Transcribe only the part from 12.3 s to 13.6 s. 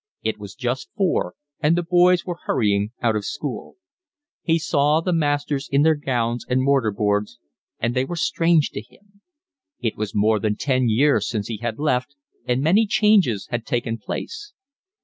and many changes